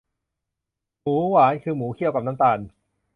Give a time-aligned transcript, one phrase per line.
[1.01, 2.59] หมูหวาน คือหมูเคี่ยวกับน้ำตาล